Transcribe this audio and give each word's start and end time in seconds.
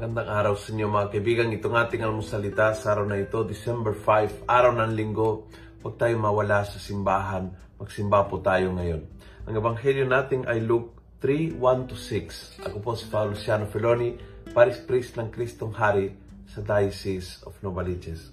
Magandang 0.00 0.32
araw 0.32 0.54
sa 0.56 0.72
inyo 0.72 0.88
mga 0.88 1.12
kaibigan. 1.12 1.52
Itong 1.52 1.76
ating 1.76 2.00
almusalita 2.00 2.72
sa 2.72 2.96
araw 2.96 3.04
na 3.04 3.20
ito, 3.20 3.36
December 3.44 3.92
5, 3.92 4.48
araw 4.48 4.72
ng 4.72 4.96
linggo. 4.96 5.44
Huwag 5.84 6.00
tayo 6.00 6.16
mawala 6.16 6.64
sa 6.64 6.80
simbahan. 6.80 7.52
Magsimba 7.76 8.24
po 8.24 8.40
tayo 8.40 8.72
ngayon. 8.80 9.04
Ang 9.44 9.54
ebanghelyo 9.60 10.08
natin 10.08 10.48
ay 10.48 10.64
Luke 10.64 10.96
3, 11.20 11.52
1-6. 11.52 12.64
Ako 12.64 12.80
po 12.80 12.96
si 12.96 13.12
Father 13.12 13.36
Luciano 13.36 13.68
Feloni, 13.68 14.16
Paris 14.56 14.80
Priest 14.80 15.20
ng 15.20 15.28
Kristong 15.28 15.76
Hari 15.76 16.16
sa 16.48 16.64
Diocese 16.64 17.44
of 17.44 17.60
Novaliches. 17.60 18.32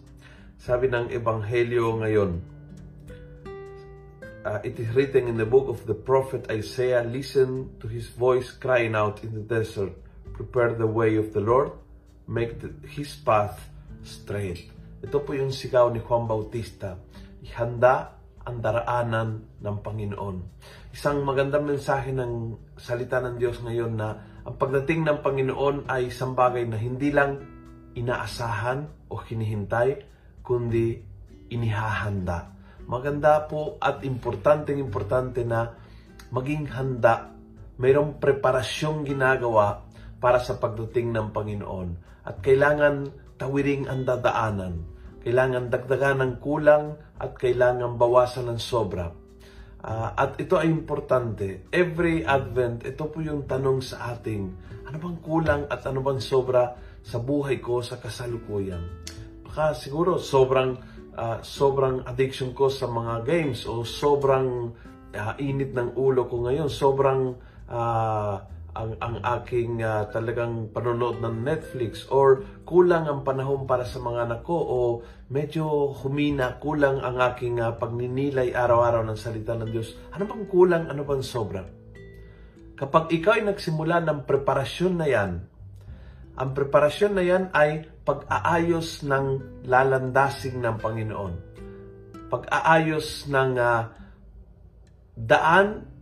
Sabi 0.56 0.88
ng 0.88 1.12
ebanghelyo 1.12 2.00
ngayon, 2.00 2.32
uh, 4.48 4.64
it 4.64 4.80
is 4.80 4.88
written 4.96 5.28
in 5.28 5.36
the 5.36 5.44
book 5.44 5.68
of 5.68 5.84
the 5.84 6.00
prophet 6.00 6.48
Isaiah, 6.48 7.04
listen 7.04 7.76
to 7.84 7.92
his 7.92 8.08
voice 8.08 8.56
crying 8.56 8.96
out 8.96 9.20
in 9.20 9.36
the 9.36 9.44
desert, 9.44 10.07
prepare 10.38 10.78
the 10.78 10.86
way 10.86 11.18
of 11.18 11.34
the 11.34 11.42
Lord, 11.42 11.74
make 12.30 12.62
the, 12.62 12.70
his 12.86 13.18
path 13.18 13.58
straight. 14.06 14.70
Ito 15.02 15.26
po 15.26 15.34
yung 15.34 15.50
sigaw 15.50 15.90
ni 15.90 15.98
Juan 16.06 16.30
Bautista. 16.30 16.94
Ihanda 17.42 18.14
ang 18.46 18.62
daraanan 18.62 19.60
ng 19.60 19.78
Panginoon. 19.82 20.38
Isang 20.94 21.26
magandang 21.26 21.68
mensahe 21.68 22.14
ng 22.14 22.56
salita 22.78 23.20
ng 23.20 23.36
Diyos 23.42 23.60
ngayon 23.60 23.94
na 23.98 24.10
ang 24.48 24.56
pagdating 24.56 25.04
ng 25.04 25.20
Panginoon 25.20 25.92
ay 25.92 26.14
isang 26.14 26.32
bagay 26.32 26.64
na 26.64 26.80
hindi 26.80 27.12
lang 27.12 27.44
inaasahan 27.98 29.12
o 29.12 29.20
hinihintay, 29.20 30.06
kundi 30.46 31.02
inihahanda. 31.52 32.56
Maganda 32.88 33.44
po 33.44 33.76
at 33.84 34.08
importanteng 34.08 34.80
importante 34.80 35.44
na 35.44 35.76
maging 36.32 36.72
handa. 36.72 37.36
Mayroong 37.78 38.16
preparasyong 38.18 39.04
ginagawa 39.04 39.87
para 40.18 40.42
sa 40.42 40.58
pagdating 40.58 41.14
ng 41.14 41.28
Panginoon. 41.34 41.90
At 42.28 42.42
kailangan 42.44 43.10
tawiring 43.38 43.88
ang 43.88 44.04
dadaanan. 44.04 44.74
Kailangan 45.22 45.70
dagdagan 45.70 46.20
ng 46.24 46.34
kulang 46.42 46.98
at 47.20 47.38
kailangan 47.38 47.96
bawasan 47.96 48.50
ng 48.52 48.60
sobra. 48.60 49.12
Uh, 49.78 50.10
at 50.18 50.36
ito 50.42 50.58
ay 50.58 50.68
importante. 50.68 51.70
Every 51.70 52.26
Advent, 52.26 52.84
ito 52.84 53.08
po 53.08 53.22
yung 53.22 53.46
tanong 53.46 53.80
sa 53.86 54.18
ating, 54.18 54.44
ano 54.90 54.98
bang 54.98 55.20
kulang 55.22 55.62
at 55.70 55.86
ano 55.86 56.02
bang 56.02 56.18
sobra 56.18 56.74
sa 57.06 57.22
buhay 57.22 57.62
ko 57.62 57.86
sa 57.86 58.02
kasalukuyan? 58.02 58.82
Baka 59.46 59.78
siguro 59.78 60.18
sobrang 60.18 60.76
uh, 61.18 61.38
sobrang 61.42 62.06
addiction 62.06 62.54
ko 62.54 62.70
sa 62.70 62.86
mga 62.86 63.26
games 63.26 63.66
o 63.66 63.82
sobrang 63.82 64.72
uh, 65.14 65.34
init 65.42 65.74
ng 65.74 65.98
ulo 65.98 66.30
ko 66.30 66.46
ngayon, 66.46 66.70
sobrang 66.70 67.34
uh, 67.68 68.36
ang, 68.78 68.94
ang 69.02 69.16
aking 69.42 69.82
uh, 69.82 70.06
talagang 70.14 70.70
panonood 70.70 71.18
ng 71.18 71.42
Netflix 71.42 72.06
or 72.14 72.46
kulang 72.62 73.10
ang 73.10 73.26
panahon 73.26 73.66
para 73.66 73.82
sa 73.82 73.98
mga 73.98 74.30
anak 74.30 74.42
ko 74.46 74.54
o 74.54 74.78
medyo 75.34 75.98
humina, 75.98 76.62
kulang 76.62 77.02
ang 77.02 77.18
aking 77.34 77.58
uh, 77.58 77.74
pagninilay 77.74 78.54
araw-araw 78.54 79.02
ng 79.10 79.18
salita 79.18 79.58
ng 79.58 79.74
Diyos. 79.74 79.98
Ano 80.14 80.30
bang 80.30 80.46
kulang, 80.46 80.86
ano 80.94 81.02
bang 81.02 81.26
sobra? 81.26 81.66
Kapag 82.78 83.10
ikaw 83.10 83.42
ay 83.42 83.50
nagsimula 83.50 83.98
ng 84.06 84.30
preparasyon 84.30 84.94
na 84.94 85.08
yan, 85.10 85.32
ang 86.38 86.50
preparasyon 86.54 87.14
na 87.18 87.24
yan 87.26 87.44
ay 87.50 87.90
pag-aayos 88.06 89.02
ng 89.02 89.26
lalandasing 89.66 90.62
ng 90.62 90.78
Panginoon. 90.78 91.34
Pag-aayos 92.30 93.26
ng 93.26 93.52
uh, 93.58 93.90
daan 95.18 95.97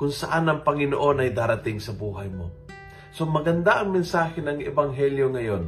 kung 0.00 0.08
saan 0.08 0.48
ang 0.48 0.64
Panginoon 0.64 1.20
ay 1.20 1.36
darating 1.36 1.76
sa 1.76 1.92
buhay 1.92 2.32
mo. 2.32 2.48
So 3.12 3.28
maganda 3.28 3.84
ang 3.84 3.92
mensahe 3.92 4.40
ng 4.40 4.64
Ebanghelyo 4.64 5.28
ngayon. 5.28 5.64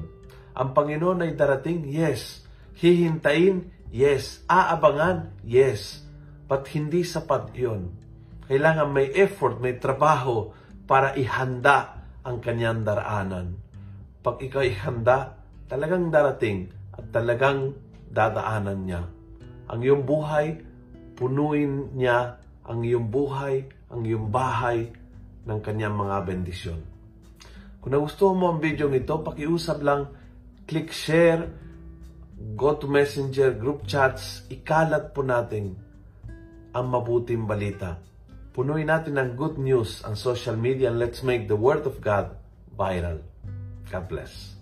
Ang 0.57 0.69
Panginoon 0.73 1.29
ay 1.29 1.37
darating? 1.37 1.85
Yes. 1.85 2.41
Hihintayin? 2.81 3.69
Yes. 3.93 4.41
Aabangan? 4.49 5.37
Yes. 5.45 6.01
But 6.49 6.65
hindi 6.73 7.05
sapat 7.05 7.53
yun. 7.53 7.93
Kailangan 8.49 8.89
may 8.89 9.13
effort, 9.13 9.61
may 9.61 9.77
trabaho 9.77 10.49
para 10.89 11.13
ihanda 11.13 12.01
ang 12.25 12.41
kanyang 12.41 12.89
daraanan. 12.89 13.61
Pag 14.25 14.41
ikaw 14.41 14.65
ihanda, 14.65 15.45
talagang 15.69 16.09
darating 16.09 16.73
at 16.97 17.05
talagang 17.13 17.77
dadaanan 18.09 18.81
niya. 18.81 19.03
Ang 19.69 19.85
iyong 19.85 20.05
buhay, 20.09 20.57
punuin 21.21 21.93
niya 21.93 22.41
ang 22.65 22.81
iyong 22.81 23.13
buhay 23.13 23.69
ang 23.93 24.01
iyong 24.03 24.33
bahay 24.33 24.89
ng 25.45 25.59
kanyang 25.61 25.93
mga 25.93 26.17
bendisyon. 26.25 26.81
Kung 27.83 27.93
nagustuhan 27.93 28.39
mo 28.39 28.47
ang 28.49 28.59
video 28.63 28.89
nito, 28.89 29.21
pakiusap 29.21 29.85
lang, 29.85 30.09
click 30.65 30.89
share, 30.95 31.51
go 32.57 32.79
to 32.79 32.89
messenger, 32.89 33.53
group 33.53 33.85
chats, 33.85 34.49
ikalat 34.49 35.13
po 35.13 35.21
natin 35.21 35.77
ang 36.73 36.87
mabuting 36.89 37.45
balita. 37.45 38.01
Punuin 38.53 38.89
natin 38.89 39.19
ng 39.19 39.31
good 39.37 39.61
news 39.61 40.01
ang 40.07 40.17
social 40.17 40.57
media 40.57 40.89
and 40.89 41.01
let's 41.01 41.21
make 41.21 41.51
the 41.51 41.59
Word 41.59 41.85
of 41.85 42.01
God 42.01 42.33
viral. 42.73 43.21
God 43.91 44.05
bless. 44.09 44.62